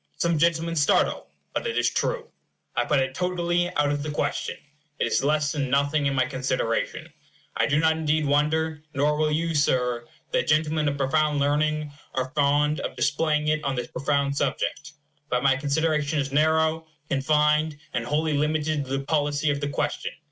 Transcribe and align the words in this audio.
Some 0.17 0.39
gentlemen 0.39 0.75
startle 0.75 1.27
but 1.53 1.67
it 1.67 1.77
is 1.77 1.87
true; 1.91 2.27
I 2.75 2.85
put 2.85 2.97
it 2.97 3.13
totally 3.13 3.69
out 3.75 3.91
of 3.91 4.01
the 4.01 4.09
question. 4.09 4.57
It 4.97 5.05
is 5.05 5.23
less 5.23 5.51
than 5.51 5.69
nothing 5.69 6.07
in 6.07 6.15
my 6.15 6.25
consideration. 6.25 7.13
I 7.55 7.67
do 7.67 7.79
not 7.79 7.95
indeed 7.95 8.25
wonder, 8.25 8.81
nor 8.95 9.15
will 9.15 9.29
you, 9.31 9.53
Sir, 9.53 10.07
that 10.31 10.47
gentlemen 10.47 10.87
of 10.87 10.97
profound 10.97 11.37
learning 11.37 11.91
are 12.15 12.31
fond 12.33 12.79
of 12.79 12.95
displaying 12.95 13.47
it 13.49 13.63
on 13.63 13.75
this 13.75 13.89
profound 13.91 14.35
subject. 14.35 14.93
But 15.29 15.43
my 15.43 15.55
consideration 15.55 16.17
is 16.17 16.31
narrow, 16.31 16.87
confined, 17.07 17.77
and 17.93 18.03
wholly 18.05 18.33
limited 18.33 18.85
to 18.85 18.97
the 18.97 19.05
policy 19.05 19.51
of 19.51 19.61
the 19.61 19.69
question. 19.69 20.13